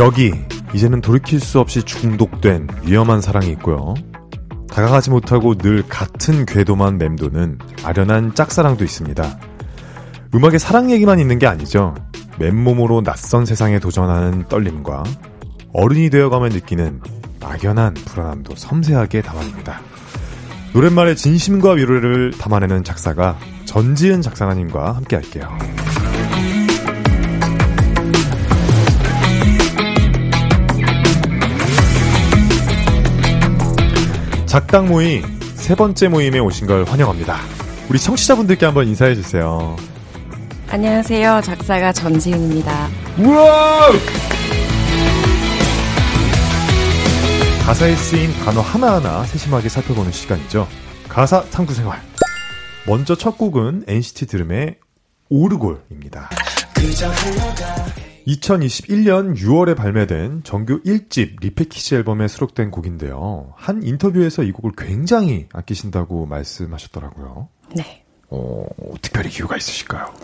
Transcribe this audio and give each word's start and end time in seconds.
여기 0.00 0.32
이제는 0.72 1.02
돌이킬 1.02 1.40
수 1.40 1.60
없이 1.60 1.82
중독된 1.82 2.68
위험한 2.84 3.20
사랑이 3.20 3.50
있고요. 3.50 3.94
다가가지 4.72 5.10
못하고 5.10 5.54
늘 5.56 5.86
같은 5.86 6.46
궤도만 6.46 6.96
맴도는 6.96 7.58
아련한 7.84 8.34
짝사랑도 8.34 8.82
있습니다. 8.82 9.38
음악에 10.34 10.56
사랑 10.56 10.90
얘기만 10.90 11.20
있는 11.20 11.38
게 11.38 11.46
아니죠. 11.46 11.94
맨몸으로 12.38 13.02
낯선 13.02 13.44
세상에 13.44 13.78
도전하는 13.78 14.48
떨림과 14.48 15.02
어른이 15.74 16.08
되어가면 16.08 16.48
느끼는 16.52 17.02
막연한 17.38 17.92
불안함도 17.92 18.54
섬세하게 18.56 19.20
담아냅니다. 19.20 19.82
노랫말의 20.72 21.16
진심과 21.16 21.72
위로를 21.72 22.30
담아내는 22.38 22.84
작사가 22.84 23.36
전지은 23.66 24.22
작사가님과 24.22 24.92
함께 24.92 25.16
할게요. 25.16 25.50
작당 34.50 34.88
모임 34.88 35.22
세 35.54 35.76
번째 35.76 36.08
모임에 36.08 36.40
오신 36.40 36.66
걸 36.66 36.82
환영합니다. 36.82 37.36
우리 37.88 38.00
청취자분들께 38.00 38.66
한번 38.66 38.88
인사해 38.88 39.14
주세요. 39.14 39.76
안녕하세요. 40.68 41.40
작사가 41.44 41.92
전지은입니다. 41.92 42.88
우와! 43.20 43.90
가사에 47.64 47.94
쓰인 47.94 48.32
단어 48.44 48.60
하나하나 48.60 49.22
세심하게 49.22 49.68
살펴보는 49.68 50.10
시간이죠. 50.10 50.66
가사 51.08 51.44
탐구 51.44 51.72
생활. 51.72 52.00
먼저 52.88 53.14
첫 53.14 53.38
곡은 53.38 53.84
NCT 53.86 54.26
드림의 54.26 54.78
오르골입니다. 55.28 56.28
2021년 58.30 59.36
6월에 59.36 59.76
발매된 59.76 60.42
정규 60.44 60.80
1집 60.82 61.40
리패키지 61.40 61.96
앨범에 61.96 62.28
수록된 62.28 62.70
곡인데요. 62.70 63.52
한 63.56 63.82
인터뷰에서 63.82 64.42
이 64.42 64.52
곡을 64.52 64.72
굉장히 64.76 65.46
아끼신다고 65.52 66.26
말씀하셨더라고요. 66.26 67.48
네. 67.74 68.04
어, 68.28 68.66
특별히 69.02 69.30
이유가 69.30 69.56
있으실까요? 69.56 70.14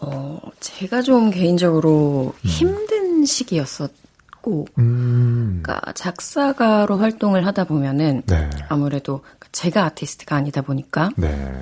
어, 0.00 0.40
제가 0.58 1.02
좀 1.02 1.30
개인적으로 1.30 2.34
음. 2.36 2.48
힘든 2.48 3.24
시기였었고, 3.24 4.66
음, 4.78 5.60
그러니까 5.62 5.92
작사가로 5.92 6.98
활동을 6.98 7.46
하다 7.46 7.64
보면은 7.64 8.22
네. 8.26 8.50
아무래도 8.68 9.22
제가 9.52 9.84
아티스트가 9.84 10.34
아니다 10.34 10.62
보니까 10.62 11.10
네. 11.16 11.52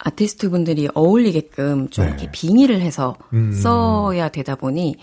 아티스트 0.00 0.50
분들이 0.50 0.88
어울리게끔 0.92 1.88
좀 1.88 2.04
네. 2.04 2.10
이렇게 2.10 2.30
빙의를 2.30 2.80
해서 2.82 3.16
음. 3.32 3.52
써야 3.52 4.28
되다 4.28 4.56
보니 4.56 4.96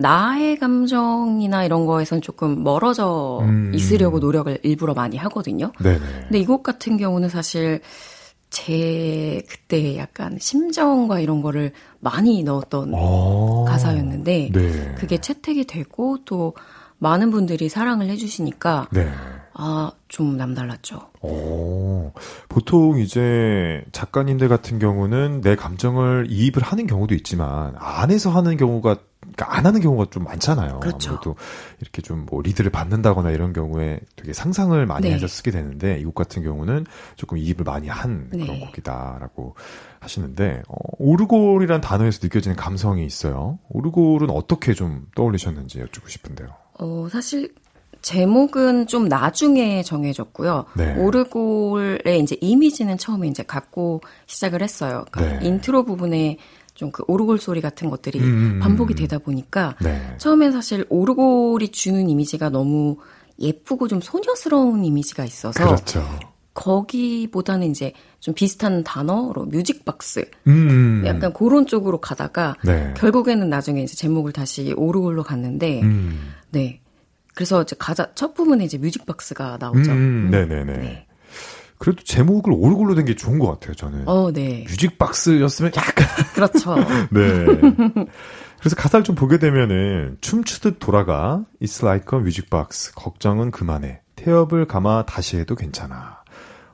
나의 0.00 0.58
감정이나 0.58 1.64
이런 1.64 1.86
거에선 1.86 2.20
조금 2.20 2.62
멀어져 2.62 3.40
음. 3.42 3.72
있으려고 3.74 4.18
노력을 4.18 4.58
일부러 4.62 4.94
많이 4.94 5.16
하거든요. 5.16 5.72
네네. 5.80 5.98
근데 5.98 6.38
이곡 6.38 6.62
같은 6.62 6.96
경우는 6.96 7.28
사실 7.28 7.80
제 8.50 9.42
그때 9.48 9.98
약간 9.98 10.38
심정과 10.40 11.20
이런 11.20 11.42
거를 11.42 11.72
많이 12.00 12.42
넣었던 12.42 12.92
어. 12.94 13.64
가사였는데 13.68 14.50
네. 14.52 14.94
그게 14.96 15.18
채택이 15.18 15.66
되고 15.66 16.18
또 16.24 16.54
많은 16.98 17.30
분들이 17.30 17.68
사랑을 17.68 18.08
해주시니까 18.08 18.88
네. 18.92 19.08
아 19.54 19.92
좀 20.08 20.38
남달랐죠. 20.38 21.10
오, 21.20 22.12
보통 22.48 22.98
이제 22.98 23.84
작가님들 23.92 24.48
같은 24.48 24.78
경우는 24.78 25.42
내 25.42 25.54
감정을 25.54 26.26
이입을 26.30 26.62
하는 26.62 26.86
경우도 26.86 27.14
있지만 27.14 27.74
안에서 27.78 28.30
하는 28.30 28.56
경우가 28.56 28.96
그러니까 29.38 29.56
안 29.56 29.66
하는 29.66 29.80
경우가 29.80 30.06
좀 30.10 30.24
많잖아요. 30.24 30.80
그렇죠. 30.80 31.10
아무래도 31.10 31.36
이렇게 31.80 32.02
좀 32.02 32.18
뭐 32.28 32.42
리드를 32.42 32.70
받는다거나 32.70 33.30
이런 33.30 33.52
경우에 33.52 34.00
되게 34.16 34.32
상상을 34.32 34.84
많이 34.86 35.08
네. 35.08 35.14
해서 35.14 35.26
쓰게 35.26 35.50
되는데 35.50 35.98
이곡 36.00 36.14
같은 36.14 36.42
경우는 36.42 36.84
조금 37.16 37.38
이입을 37.38 37.64
많이 37.64 37.88
한 37.88 38.28
그런 38.30 38.46
네. 38.46 38.60
곡이다라고 38.66 39.54
하시는데 40.00 40.62
어, 40.68 40.74
오르골이란 40.98 41.80
단어에서 41.80 42.18
느껴지는 42.22 42.56
감성이 42.56 43.06
있어요. 43.06 43.58
오르골은 43.70 44.30
어떻게 44.30 44.74
좀 44.74 45.06
떠올리셨는지 45.14 45.80
여쭙고 45.80 46.08
싶은데요. 46.08 46.48
어 46.80 47.08
사실 47.10 47.54
제목은 48.02 48.86
좀 48.86 49.08
나중에 49.08 49.82
정해졌고요. 49.82 50.66
네. 50.76 50.94
오르골의 50.96 52.20
이제 52.20 52.36
이미지는 52.40 52.98
처음에 52.98 53.28
이제 53.28 53.42
갖고 53.42 54.00
시작을 54.26 54.62
했어요. 54.62 55.04
그러니까 55.10 55.40
네. 55.40 55.46
인트로 55.46 55.84
부분에 55.84 56.38
좀 56.78 56.92
그 56.92 57.02
오르골 57.08 57.38
소리 57.38 57.60
같은 57.60 57.90
것들이 57.90 58.20
음. 58.20 58.60
반복이 58.62 58.94
되다 58.94 59.18
보니까 59.18 59.74
네. 59.82 60.14
처음엔 60.18 60.52
사실 60.52 60.86
오르골이 60.88 61.68
주는 61.70 62.08
이미지가 62.08 62.50
너무 62.50 62.96
예쁘고 63.40 63.88
좀 63.88 64.00
소녀스러운 64.00 64.84
이미지가 64.84 65.24
있어서 65.24 65.64
그렇죠. 65.64 66.04
거기보다는 66.54 67.70
이제 67.70 67.92
좀 68.20 68.34
비슷한 68.34 68.84
단어로 68.84 69.46
music 69.46 69.98
box 69.98 70.30
음. 70.46 71.02
약간 71.04 71.32
그런 71.32 71.66
쪽으로 71.66 72.00
가다가 72.00 72.54
네. 72.64 72.94
결국에는 72.96 73.48
나중에 73.50 73.82
이제 73.82 73.96
제목을 73.96 74.32
다시 74.32 74.72
오르골로 74.76 75.24
갔는데 75.24 75.82
음. 75.82 76.32
네 76.50 76.80
그래서 77.34 77.62
이제 77.62 77.74
가사 77.78 78.12
첫 78.14 78.34
부분에 78.34 78.64
이제 78.64 78.78
music 78.78 79.18
box가 79.18 79.58
나오죠. 79.60 79.90
음, 79.90 80.28
네네네. 80.30 80.76
네. 80.78 81.07
그래도 81.78 82.02
제목을 82.02 82.52
오르골로 82.52 82.94
된 82.94 83.04
게 83.06 83.14
좋은 83.14 83.38
것 83.38 83.46
같아요, 83.48 83.74
저는. 83.74 84.08
어, 84.08 84.32
네. 84.32 84.64
music 84.68 84.98
box였으면 84.98 85.72
약간. 85.76 86.06
그렇죠. 86.34 86.74
네. 87.10 87.46
그래서 88.58 88.74
가사를 88.76 89.04
좀 89.04 89.14
보게 89.14 89.38
되면은, 89.38 90.18
춤추듯 90.20 90.78
돌아가, 90.80 91.44
It's 91.62 91.84
like 91.84 92.18
a 92.18 92.22
music 92.24 92.62
box, 92.62 92.92
걱정은 92.94 93.50
그만해, 93.52 94.00
태엽을 94.16 94.66
감아 94.66 95.06
다시 95.06 95.36
해도 95.38 95.54
괜찮아. 95.54 96.18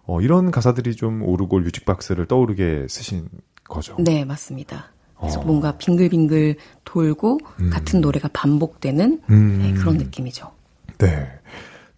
어, 0.07 0.21
이런 0.21 0.51
가사들이 0.51 0.97
좀 0.97 1.23
오르골 1.23 1.63
music 1.63 1.90
box를 1.90 2.27
떠오르게 2.27 2.87
쓰신 2.89 3.29
거죠. 3.65 3.97
네, 3.99 4.25
맞습니다. 4.25 4.93
그래서 5.19 5.41
어. 5.41 5.45
뭔가 5.45 5.77
빙글빙글 5.79 6.57
돌고 6.85 7.39
같은 7.71 8.01
노래가 8.01 8.29
반복되는 8.33 9.23
음. 9.31 9.59
네, 9.63 9.73
그런 9.75 9.97
느낌이죠. 9.99 10.51
네. 10.99 11.29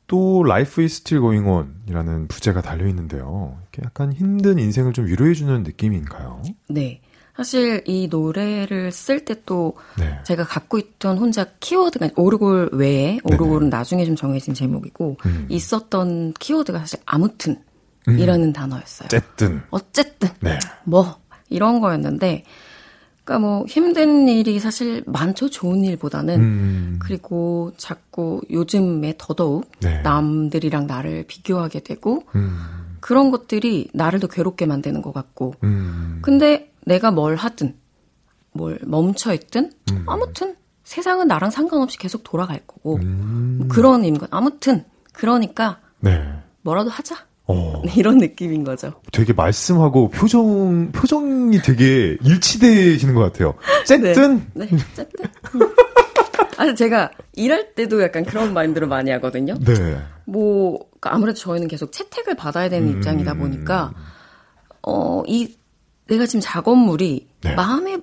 또 0.06 0.44
Life 0.46 0.82
is 0.82 0.96
still 0.96 1.20
going 1.20 1.48
on 1.48 1.74
이라는 1.88 2.28
부제가 2.28 2.62
달려 2.62 2.86
있는데요. 2.88 3.58
이렇게 3.62 3.82
약간 3.84 4.12
힘든 4.12 4.58
인생을 4.58 4.92
좀 4.92 5.06
위로해 5.06 5.34
주는 5.34 5.62
느낌인가요? 5.62 6.42
네. 6.68 7.00
사실 7.36 7.82
이 7.86 8.08
노래를 8.08 8.92
쓸 8.92 9.24
때또 9.24 9.74
네. 9.98 10.18
제가 10.24 10.44
갖고 10.44 10.78
있던 10.78 11.18
혼자 11.18 11.44
키워드가 11.60 12.10
오르골 12.16 12.70
외에 12.72 13.18
오르골은 13.24 13.68
나중에 13.68 14.06
좀 14.06 14.16
정해진 14.16 14.54
제목이고 14.54 15.18
음. 15.26 15.46
있었던 15.50 16.32
키워드가 16.34 16.78
사실 16.78 16.98
아무튼 17.04 17.58
이라는 18.08 18.52
단어였어요. 18.52 19.06
어쨌든. 19.06 19.62
어쨌든 19.70 20.30
네. 20.40 20.58
뭐 20.84 21.16
이런 21.50 21.80
거였는데 21.80 22.44
그러니까 23.26 23.40
뭐 23.40 23.66
힘든 23.66 24.28
일이 24.28 24.60
사실 24.60 25.02
많죠. 25.04 25.50
좋은 25.50 25.82
일보다는 25.82 26.40
음. 26.40 26.98
그리고 27.02 27.72
자꾸 27.76 28.40
요즘에 28.50 29.14
더더욱 29.18 29.68
네. 29.80 30.00
남들이랑 30.02 30.86
나를 30.86 31.24
비교하게 31.26 31.80
되고 31.80 32.22
음. 32.36 32.56
그런 33.00 33.32
것들이 33.32 33.90
나를 33.92 34.20
더 34.20 34.28
괴롭게 34.28 34.66
만드는 34.66 35.02
것 35.02 35.12
같고 35.12 35.54
음. 35.64 36.20
근데 36.22 36.72
내가 36.86 37.10
뭘 37.10 37.34
하든 37.34 37.74
뭘 38.52 38.78
멈춰 38.84 39.34
있든 39.34 39.72
음. 39.90 40.04
아무튼 40.06 40.54
세상은 40.84 41.26
나랑 41.26 41.50
상관없이 41.50 41.98
계속 41.98 42.22
돌아갈 42.22 42.60
거고 42.64 42.94
음. 43.02 43.56
뭐 43.58 43.68
그런 43.68 44.04
의미가 44.04 44.28
아무튼 44.30 44.84
그러니까 45.12 45.80
네. 45.98 46.22
뭐라도 46.62 46.90
하자 46.90 47.16
어. 47.48 47.82
이런 47.96 48.18
느낌인 48.18 48.64
거죠. 48.64 48.92
되게 49.12 49.32
말씀하고 49.32 50.10
표정 50.10 50.90
표정이 50.92 51.62
되게 51.62 52.16
일치되시는 52.22 53.14
것 53.14 53.20
같아요. 53.20 53.54
어쨌든 53.82 54.46
네, 54.54 54.68
어쨌든. 54.92 55.26
아, 56.58 56.74
제가 56.74 57.10
일할 57.34 57.74
때도 57.74 58.02
약간 58.02 58.24
그런 58.24 58.54
마인드로 58.54 58.88
많이 58.88 59.10
하거든요. 59.12 59.54
네. 59.58 60.02
뭐, 60.24 60.78
그러니까 60.78 61.14
아무래도 61.14 61.38
저희는 61.38 61.68
계속 61.68 61.92
채택을 61.92 62.34
받아야 62.34 62.68
되는 62.68 62.88
음. 62.88 62.96
입장이다 62.96 63.34
보니까, 63.34 63.92
어, 64.82 65.22
이, 65.26 65.54
내가 66.08 66.26
지금 66.26 66.40
작업물이 66.40 67.28
네. 67.42 67.54
마음에 67.54 67.98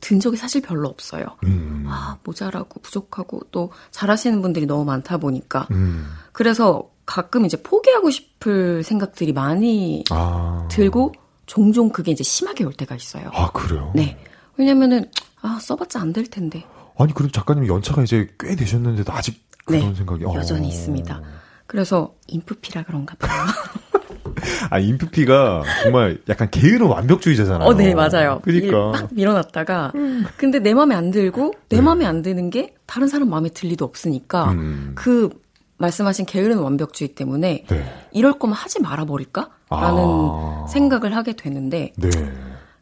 든 0.00 0.20
적이 0.20 0.36
사실 0.36 0.60
별로 0.60 0.88
없어요. 0.88 1.24
음. 1.44 1.84
아, 1.88 2.18
모자라고 2.24 2.80
부족하고 2.80 3.40
또 3.50 3.70
잘하시는 3.92 4.42
분들이 4.42 4.66
너무 4.66 4.84
많다 4.84 5.18
보니까. 5.18 5.68
음. 5.70 6.06
그래서 6.32 6.90
가끔 7.06 7.44
이제 7.44 7.60
포기하고 7.62 8.10
싶을 8.10 8.82
생각들이 8.82 9.32
많이 9.32 10.04
아. 10.10 10.66
들고 10.70 11.12
종종 11.46 11.90
그게 11.90 12.12
이제 12.12 12.24
심하게 12.24 12.64
올 12.64 12.72
때가 12.72 12.94
있어요. 12.94 13.30
아 13.34 13.50
그래요? 13.52 13.92
네. 13.94 14.18
왜냐면은, 14.56 15.10
아, 15.42 15.58
써봤자 15.60 16.00
안 16.00 16.12
될 16.12 16.26
텐데. 16.28 16.64
아니 16.96 17.12
그래도 17.12 17.32
작가님 17.32 17.66
연차가 17.66 18.02
이제 18.02 18.28
꽤 18.38 18.54
되셨는데도 18.54 19.12
아직 19.12 19.42
그런 19.64 19.80
네, 19.90 19.94
생각이 19.94 20.24
어. 20.24 20.34
여전히 20.34 20.68
있습니다. 20.68 21.20
그래서 21.66 22.14
인프피라 22.28 22.84
그런가 22.84 23.16
봐요. 23.16 23.46
아, 24.70 24.78
인프피가 24.78 25.62
정말 25.82 26.18
약간 26.28 26.50
게으른 26.50 26.86
완벽주의자잖아요. 26.86 27.68
어, 27.68 27.74
네, 27.74 27.94
맞아요. 27.94 28.40
그러니까. 28.42 28.90
막 29.00 29.08
밀어놨다가, 29.12 29.92
근데 30.36 30.58
내 30.58 30.74
마음에 30.74 30.94
안 30.94 31.10
들고, 31.10 31.54
내 31.68 31.76
네. 31.76 31.82
마음에 31.82 32.04
안 32.04 32.22
드는 32.22 32.50
게 32.50 32.74
다른 32.86 33.08
사람 33.08 33.30
마음에 33.30 33.48
들 33.48 33.68
리도 33.70 33.84
없으니까, 33.84 34.50
음. 34.52 34.92
그 34.94 35.30
말씀하신 35.78 36.26
게으른 36.26 36.58
완벽주의 36.58 37.14
때문에, 37.14 37.64
네. 37.68 38.06
이럴 38.12 38.38
거면 38.38 38.54
하지 38.54 38.80
말아 38.80 39.04
버릴까? 39.04 39.50
라는 39.70 40.02
아. 40.04 40.66
생각을 40.68 41.16
하게 41.16 41.34
되는데, 41.34 41.92
네. 41.96 42.10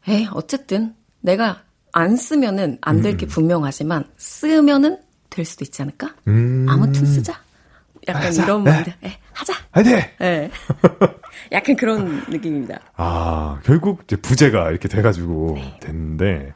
에 0.09 0.27
어쨌든, 0.33 0.95
내가 1.21 1.63
안 1.93 2.17
쓰면은 2.17 2.79
안 2.81 3.01
될게 3.01 3.27
음. 3.27 3.29
분명하지만, 3.29 4.05
쓰면은 4.17 4.99
될 5.31 5.45
수도 5.45 5.65
있지 5.65 5.81
않을까? 5.83 6.15
음. 6.29 6.67
아무튼 6.69 7.07
쓰자. 7.07 7.41
약간 8.09 8.25
하자. 8.25 8.45
이런 8.45 8.65
마인드. 8.65 8.91
네. 9.01 9.19
하자. 9.33 9.55
화이팅! 9.71 10.01
네. 10.19 10.51
약간 11.53 11.77
그런 11.77 12.25
느낌입니다. 12.29 12.81
아, 12.97 13.61
결국 13.65 14.03
이제 14.05 14.17
부제가 14.17 14.71
이렇게 14.71 14.89
돼가지고 14.89 15.53
네. 15.55 15.79
됐는데, 15.81 16.53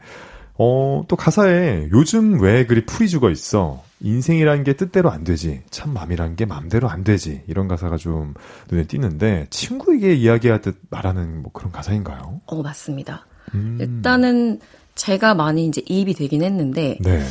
어, 0.59 1.03
또 1.09 1.17
가사에 1.17 1.89
요즘 1.93 2.41
왜 2.41 2.67
그리 2.67 2.85
풀이 2.85 3.09
죽어 3.09 3.31
있어? 3.31 3.83
인생이란 4.01 4.65
게 4.65 4.75
뜻대로 4.75 5.11
안 5.11 5.25
되지. 5.25 5.63
참 5.71 5.93
맘이란 5.93 6.37
게 6.37 6.45
맘대로 6.45 6.89
안 6.89 7.03
되지. 7.05 7.43
이런 7.47 7.69
가사가 7.69 7.97
좀 7.97 8.35
눈에 8.71 8.87
띄는데, 8.87 9.47
친구에게 9.51 10.15
이야기하듯 10.15 10.79
말하는 10.91 11.43
뭐 11.43 11.51
그런 11.53 11.73
가사인가요? 11.73 12.41
어, 12.47 12.63
맞습니다. 12.63 13.27
음. 13.55 13.79
일단은 13.81 14.61
제가 14.95 15.35
많이 15.35 15.67
이제 15.67 15.83
이입이 15.87 16.15
되긴 16.15 16.43
했는데, 16.43 16.99
네. 17.01 17.25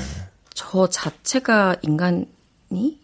저 0.54 0.88
자체가 0.88 1.76
인간이 1.82 2.26
음, 2.72 3.00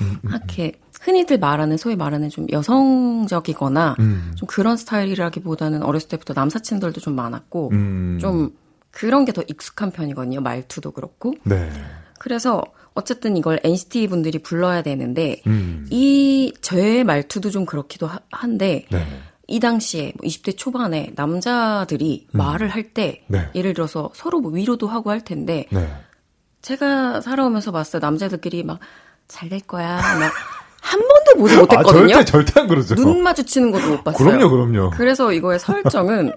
음, 0.00 0.18
이렇게 0.24 0.72
흔히들 1.00 1.38
말하는 1.38 1.76
소위 1.76 1.96
말하는 1.96 2.30
좀 2.30 2.46
여성적이거나 2.50 3.96
음. 4.00 4.32
좀 4.36 4.46
그런 4.46 4.76
스타일이라기보다는 4.76 5.82
어렸을 5.82 6.08
때부터 6.08 6.32
남사친들도 6.34 7.00
좀 7.00 7.14
많았고 7.14 7.70
음. 7.72 8.18
좀 8.20 8.56
그런 8.90 9.24
게 9.24 9.32
더 9.32 9.42
익숙한 9.46 9.90
편이거든요. 9.90 10.40
말투도 10.40 10.92
그렇고. 10.92 11.34
네. 11.44 11.70
그래서 12.18 12.62
어쨌든 12.94 13.36
이걸 13.36 13.60
NCT 13.62 14.08
분들이 14.08 14.38
불러야 14.38 14.82
되는데 14.82 15.42
음. 15.46 15.86
이 15.90 16.52
저의 16.60 17.04
말투도 17.04 17.50
좀 17.50 17.66
그렇기도 17.66 18.06
하, 18.06 18.20
한데 18.30 18.86
네. 18.90 19.04
이 19.46 19.60
당시에 19.60 20.12
뭐 20.16 20.28
20대 20.28 20.56
초반에 20.56 21.12
남자들이 21.16 22.28
음. 22.32 22.38
말을 22.38 22.68
할때 22.68 23.24
네. 23.28 23.48
예를 23.54 23.74
들어서 23.74 24.10
서로 24.14 24.40
뭐 24.40 24.52
위로도 24.52 24.86
하고 24.86 25.10
할 25.10 25.22
텐데 25.22 25.66
네. 25.70 25.88
제가 26.62 27.20
살아오면서 27.20 27.72
봤어요. 27.72 28.00
남자들끼리 28.00 28.62
막 28.62 28.80
잘 29.26 29.48
될 29.48 29.60
거야. 29.60 29.96
막 29.96 30.32
한 30.84 31.00
번도 31.00 31.40
보지 31.40 31.56
못했거든요. 31.56 32.16
아, 32.16 32.24
절대 32.24 32.30
절대 32.30 32.60
안 32.60 32.68
그러죠. 32.68 32.94
눈 32.94 33.22
마주치는 33.22 33.72
것도 33.72 33.88
못 33.88 34.04
봤어요. 34.04 34.28
그럼요, 34.28 34.50
그럼요. 34.50 34.90
그래서 34.90 35.32
이거의 35.32 35.58
설정은 35.58 36.30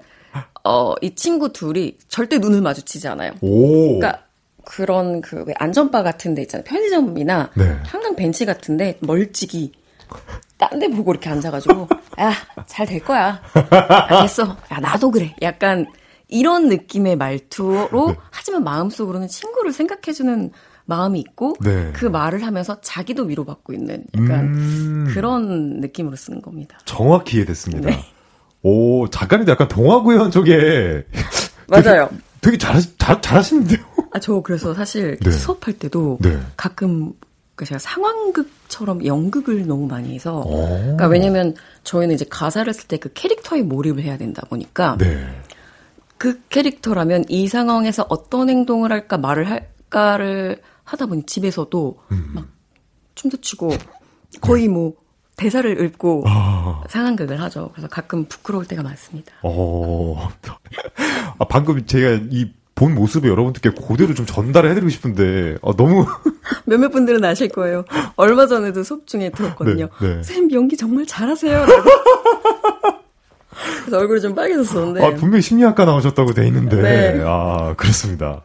어, 0.64 0.94
이 1.02 1.14
친구 1.16 1.52
둘이 1.52 1.98
절대 2.08 2.38
눈을 2.38 2.62
마주치지 2.62 3.08
않아요. 3.10 3.34
오. 3.42 4.00
그러니까 4.00 4.24
그런 4.68 5.22
그 5.22 5.44
왜 5.48 5.54
안전바 5.58 6.04
같은 6.04 6.36
데 6.36 6.42
있잖아요. 6.42 6.66
편의점이나 6.66 7.52
네. 7.56 7.78
한강 7.86 8.16
벤치 8.18 8.46
같은데 8.46 8.98
멀찍이 9.02 9.72
딴 10.58 10.80
데 10.80 10.90
보고 10.90 11.12
이렇게 11.12 11.30
앉아가지고 11.30 11.88
야 12.20 12.34
잘 12.68 12.86
될 12.88 13.00
거야. 13.00 13.42
야, 14.12 14.22
됐어. 14.24 14.58
야 14.72 14.80
나도 14.82 15.12
그래. 15.12 15.34
약간 15.42 15.86
이런 16.28 16.68
느낌의 16.68 17.16
말투로 17.16 18.08
네. 18.10 18.16
하지만 18.32 18.64
마음속으로는 18.66 19.28
친구를 19.30 19.72
생각해주는 19.72 20.52
마음이 20.86 21.20
있고 21.20 21.54
네. 21.62 21.92
그 21.94 22.06
말을 22.06 22.46
하면서 22.46 22.80
자기도 22.82 23.24
위로받고 23.24 23.72
있는 23.74 24.04
약간 24.16 24.46
음... 24.46 25.08
그런 25.14 25.80
느낌으로 25.80 26.16
쓰는 26.18 26.42
겁니다. 26.42 26.78
정확히 26.86 27.38
이해됐습니다. 27.38 27.90
네. 27.90 28.00
오 28.64 29.08
작가님도 29.10 29.52
약간 29.52 29.68
동화구연 29.70 30.32
쪽에 30.32 31.06
맞아요. 31.68 32.10
되게, 32.48 32.58
잘, 32.58 32.82
잘 32.98 33.22
잘하시는데요. 33.22 33.80
아 34.14 34.20
저 34.20 34.42
그래서 34.42 34.74
사실 34.74 35.18
네. 35.20 35.30
수업할 35.32 35.74
때도 35.78 36.18
네. 36.22 36.40
가끔 36.56 37.14
그 37.56 37.66
제가 37.66 37.78
상황극처럼 37.80 39.06
연극을 39.06 39.68
너무 39.68 39.86
많이 39.88 40.14
해서 40.16 40.44
그러니까 40.48 41.08
왜냐면 41.08 41.56
저희는 41.84 42.16
이제 42.16 42.26
가사를 42.30 42.72
쓸 42.74 42.88
때 42.88 42.98
그 42.98 43.12
캐릭터에 43.14 43.64
몰입을 43.64 44.04
해야 44.04 44.18
된다 44.18 44.44
보니까 44.50 44.96
네. 44.98 45.28
그 46.18 46.42
캐릭터라면 46.50 47.26
이 47.30 47.48
상황에서 47.48 48.06
어떤 48.10 48.50
행동을 48.50 48.92
할까 48.92 49.18
말을 49.18 49.50
할까를 49.50 50.62
하다 50.84 51.08
보니 51.08 51.24
집에서도 51.26 52.00
음. 52.12 52.32
막 52.34 52.48
춤도 53.16 53.38
추고 53.42 53.72
거의 54.42 54.68
뭐 54.68 54.94
대사를 55.38 55.80
읊고 55.80 56.24
아. 56.28 56.84
상황극을 56.90 57.42
하죠. 57.44 57.70
그래서 57.74 57.88
가끔 57.88 58.26
부끄러울 58.26 58.66
때가 58.66 58.84
많습니다. 58.84 59.32
어. 59.44 60.30
아, 61.40 61.46
방금 61.46 61.86
제가 61.86 62.20
이 62.32 62.58
본 62.78 62.94
모습을 62.94 63.30
여러분들께 63.32 63.72
그대로 63.88 64.14
좀 64.14 64.28
전달을 64.28 64.70
해드리고 64.70 64.90
싶은데 64.90 65.58
아, 65.64 65.74
너무 65.76 66.06
몇몇 66.66 66.90
분들은 66.90 67.26
아실 67.26 67.50
거예요. 67.50 67.84
얼마 68.16 68.46
전에도 68.46 68.84
수업 68.84 69.08
중에 69.08 69.32
들었거든요. 69.32 69.90
네, 70.00 70.16
네. 70.18 70.24
쌤 70.24 70.52
연기 70.52 70.78
정말 70.78 71.08
잘하세요. 71.08 71.66
그래서 73.82 73.98
얼굴이 73.98 74.22
좀 74.22 74.36
빨개졌었는데. 74.36 75.04
아, 75.04 75.16
분명히 75.16 75.42
심리학과 75.42 75.86
나오셨다고 75.86 76.36
돼 76.36 76.46
있는데. 76.48 76.80
네. 76.80 77.24
아, 77.26 77.74
그렇습니다. 77.76 78.44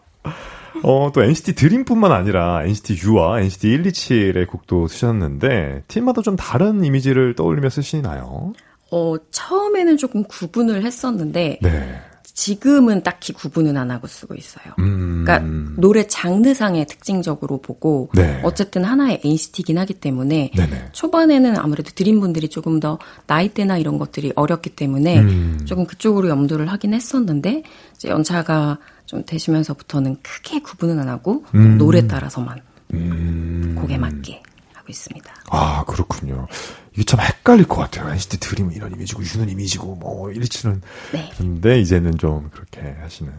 어, 0.82 1.10
또 1.12 1.22
NCT 1.22 1.54
드림뿐만 1.54 2.12
아니라 2.12 2.62
NCT 2.64 3.06
U와 3.06 3.40
NCT 3.40 3.82
127의 3.82 4.46
곡도 4.48 4.88
쓰셨는데, 4.88 5.84
팀마다 5.88 6.22
좀 6.22 6.36
다른 6.36 6.84
이미지를 6.84 7.34
떠올리며 7.34 7.70
쓰시나요? 7.70 8.52
어, 8.90 9.14
처음에는 9.30 9.96
조금 9.96 10.24
구분을 10.24 10.84
했었는데, 10.84 11.58
네. 11.62 12.00
지금은 12.34 13.02
딱히 13.02 13.32
구분은 13.32 13.76
안 13.76 13.90
하고 13.90 14.06
쓰고 14.06 14.34
있어요. 14.34 14.74
음. 14.78 15.24
그러니까 15.24 15.46
노래 15.76 16.06
장르상의 16.06 16.86
특징적으로 16.86 17.60
보고 17.60 18.10
네. 18.14 18.40
어쨌든 18.42 18.84
하나의 18.84 19.20
NCT이긴 19.24 19.78
하기 19.78 19.94
때문에 19.94 20.50
네네. 20.56 20.88
초반에는 20.92 21.58
아무래도 21.58 21.90
드림 21.94 22.20
분들이 22.20 22.48
조금 22.48 22.80
더 22.80 22.98
나이대나 23.26 23.78
이런 23.78 23.98
것들이 23.98 24.32
어렸기 24.34 24.70
때문에 24.70 25.18
음. 25.20 25.60
조금 25.66 25.86
그쪽으로 25.86 26.28
염두를 26.28 26.70
하긴 26.70 26.94
했었는데 26.94 27.64
이제 27.94 28.08
연차가 28.08 28.78
좀 29.04 29.24
되시면서부터는 29.26 30.16
크게 30.22 30.60
구분은 30.60 30.98
안 30.98 31.08
하고 31.08 31.44
음. 31.54 31.76
노래 31.76 32.06
따라서만 32.06 32.60
음. 32.94 33.76
곡에 33.78 33.98
맞게 33.98 34.42
있습니다. 34.92 35.34
아 35.50 35.84
그렇군요. 35.86 36.46
이게 36.94 37.04
참 37.04 37.20
헷갈릴 37.20 37.66
것 37.66 37.76
같아요. 37.76 38.10
NCT 38.10 38.38
드림은 38.38 38.74
이런 38.74 38.92
이미지고 38.92 39.22
유는 39.24 39.48
이미지고 39.48 39.96
뭐 39.96 40.28
127은 40.28 40.80
네. 41.12 41.30
근데 41.36 41.80
이제는 41.80 42.18
좀 42.18 42.50
그렇게 42.52 42.80
하시는 43.00 43.32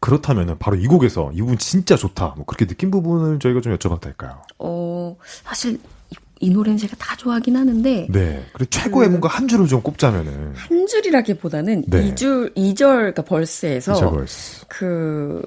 그렇다면은 0.00 0.58
바로 0.58 0.76
이 0.76 0.86
곡에서 0.86 1.30
이 1.32 1.40
부분 1.40 1.58
진짜 1.58 1.96
좋다. 1.96 2.34
뭐 2.36 2.44
그렇게 2.44 2.66
느낀 2.66 2.90
부분을 2.90 3.38
저희가 3.38 3.60
좀 3.60 3.76
여쭤봐도 3.76 4.00
될까요? 4.00 4.42
어 4.58 5.16
사실 5.44 5.78
이, 6.10 6.14
이 6.40 6.50
노래는 6.50 6.78
제가 6.78 6.96
다 6.96 7.14
좋아하긴 7.16 7.56
하는데. 7.56 8.06
네. 8.10 8.46
그리고 8.52 8.70
최고의 8.70 9.08
그, 9.08 9.10
뭔가 9.10 9.28
한 9.28 9.46
줄을 9.48 9.66
좀 9.66 9.82
꼽자면은 9.82 10.54
한 10.54 10.86
줄이라기보다는 10.86 11.84
네. 11.86 12.14
2줄 12.14 12.54
2절 12.56 12.78
그러니까 12.78 13.22
벌스에서 13.22 13.94
2절 13.94 14.10
벌스. 14.10 14.66
그뭐 14.68 15.42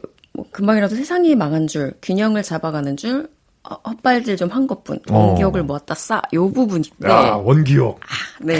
금방이라도 0.51 0.95
세상이 0.95 1.35
망한 1.35 1.67
줄, 1.67 1.93
균형을 2.01 2.43
잡아가는 2.43 2.95
줄, 2.97 3.23
어, 3.23 3.29
헛발질 3.63 4.37
좀 4.37 4.49
한 4.49 4.67
것뿐. 4.67 4.99
원기옥을 5.09 5.61
어. 5.61 5.63
모았다 5.63 5.95
싸. 5.95 6.21
요 6.33 6.51
부분인데. 6.51 7.07
아, 7.07 7.35
원기옥. 7.37 7.99
아, 7.99 8.43
네. 8.43 8.55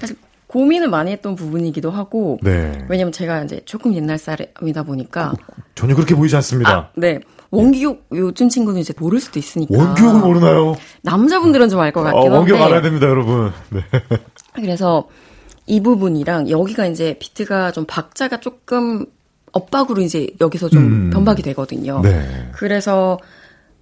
사실 0.00 0.16
고민을 0.46 0.88
많이 0.88 1.12
했던 1.12 1.34
부분이기도 1.36 1.90
하고. 1.90 2.38
네. 2.42 2.84
왜냐면 2.88 3.12
제가 3.12 3.44
이제 3.44 3.60
조금 3.64 3.94
옛날 3.94 4.18
사람이다 4.18 4.82
보니까. 4.84 5.34
전혀 5.74 5.94
그렇게 5.94 6.14
보이지 6.14 6.34
않습니다. 6.36 6.70
아, 6.76 6.88
네. 6.96 7.20
원기옥 7.50 8.06
요즘 8.12 8.48
친구는 8.48 8.80
이제 8.80 8.92
모를 8.98 9.20
수도 9.20 9.38
있으니까. 9.38 9.76
원기옥을 9.78 10.20
모르나요? 10.20 10.76
남자분들은 11.02 11.68
좀 11.68 11.80
알 11.80 11.92
것 11.92 12.02
같긴 12.02 12.18
어, 12.18 12.24
한데. 12.24 12.36
원기옥 12.36 12.60
알아야 12.60 12.82
됩니다, 12.82 13.06
여러분. 13.06 13.52
네. 13.70 13.80
그래서 14.54 15.08
이 15.66 15.80
부분이랑 15.82 16.48
여기가 16.50 16.86
이제 16.86 17.16
비트가 17.20 17.72
좀 17.72 17.84
박자가 17.86 18.40
조금 18.40 19.06
엇박으로 19.52 20.02
이제 20.02 20.28
여기서 20.40 20.68
좀 20.68 20.82
음. 20.82 21.10
변박이 21.10 21.42
되거든요. 21.42 22.00
네. 22.02 22.48
그래서 22.52 23.18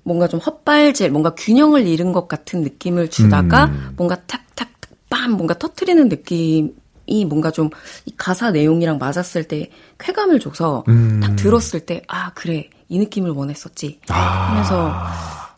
뭔가 0.07 0.29
좀 0.29 0.41
헛발질, 0.41 1.11
뭔가 1.11 1.35
균형을 1.35 1.87
잃은 1.87 2.13
것 2.13 2.29
같은 2.29 2.63
느낌을 2.63 3.11
주다가 3.11 3.67
음. 3.67 3.93
뭔가 3.97 4.17
탁탁 4.27 4.69
빰 5.11 5.29
뭔가 5.31 5.55
터트리는 5.59 6.09
느낌이 6.09 7.25
뭔가 7.29 7.51
좀 7.51 7.71
이 8.07 8.13
가사 8.17 8.51
내용이랑 8.53 8.99
맞았을 8.99 9.45
때 9.45 9.71
쾌감을 9.99 10.41
줘서 10.41 10.85
음. 10.89 11.21
딱 11.21 11.35
들었을 11.37 11.81
때 11.81 12.03
아 12.09 12.31
그래 12.35 12.71
이 12.89 12.99
느낌을 12.99 13.31
원했었지 13.31 14.01
하면서 14.09 14.91
아. 14.93 15.55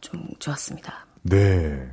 좀 0.00 0.24
좋았습니다. 0.38 1.06
네, 1.22 1.90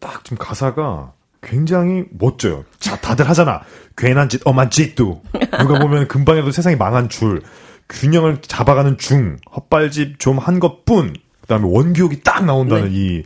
딱 0.00 0.24
지금 0.24 0.38
가사가 0.38 1.12
굉장히 1.42 2.04
멋져요. 2.18 2.64
자, 2.78 2.96
다들 3.00 3.28
하잖아. 3.28 3.60
괜한 3.96 4.28
짓, 4.28 4.40
엄한 4.46 4.70
짓도. 4.70 5.22
누가 5.60 5.78
보면 5.78 6.08
금방에도 6.08 6.50
세상이 6.50 6.76
망한 6.76 7.08
줄. 7.10 7.42
균형을 7.88 8.40
잡아가는 8.42 8.96
중. 8.96 9.36
헛발집 9.54 10.18
좀 10.18 10.38
한 10.38 10.60
것뿐. 10.60 11.14
그다음에 11.52 11.68
원기옥이 11.70 12.20
딱 12.22 12.44
나온다는 12.44 12.88
네. 12.88 12.90
이 12.92 13.22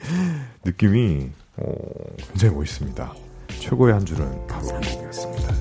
느낌이 0.65 1.31
어, 1.59 1.73
굉장히 2.33 2.57
멋있습니다. 2.57 3.15
최고의 3.61 3.95
한 3.95 4.05
줄은 4.05 4.47
바로 4.49 4.67
이 4.67 4.95
곡이었습니다. 4.95 5.55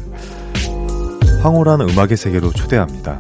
황홀한 1.44 1.82
음악의 1.82 2.18
세계로 2.18 2.52
초대합니다. 2.52 3.20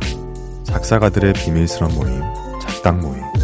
작사가들의 0.63 1.33
비밀스런 1.33 1.93
모임, 1.93 2.21
작당 2.59 2.99
모임. 2.99 3.34